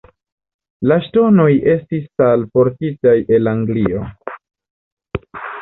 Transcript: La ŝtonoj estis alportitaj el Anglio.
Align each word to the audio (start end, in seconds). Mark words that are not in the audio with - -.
La 0.91 0.95
ŝtonoj 1.07 1.49
estis 1.75 2.09
alportitaj 2.29 3.15
el 3.39 3.53
Anglio. 3.55 4.05